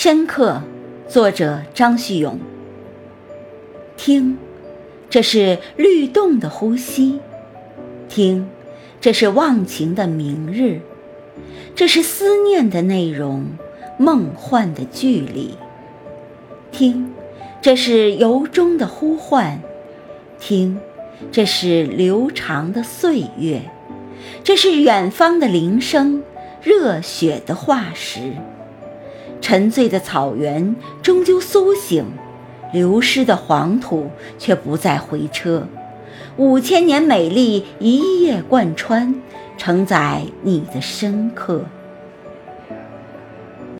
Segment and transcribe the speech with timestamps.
[0.00, 0.62] 深刻，
[1.08, 2.38] 作者张旭勇。
[3.96, 4.38] 听，
[5.10, 7.18] 这是律动的呼吸；
[8.08, 8.48] 听，
[9.00, 10.82] 这是忘情的明日；
[11.74, 13.46] 这是思念的内容，
[13.96, 15.56] 梦幻的距离。
[16.70, 17.12] 听，
[17.60, 19.58] 这是由衷的呼唤；
[20.38, 20.78] 听，
[21.32, 23.62] 这是流长的岁月；
[24.44, 26.22] 这是远方的铃声，
[26.62, 28.34] 热血的化石。
[29.40, 32.04] 沉醉的草原终究苏醒，
[32.72, 35.66] 流失的黄土却不再回车。
[36.36, 39.14] 五千年美丽一夜贯穿，
[39.56, 41.64] 承载你的深刻。